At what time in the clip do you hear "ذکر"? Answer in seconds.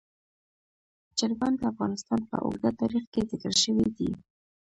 3.31-3.53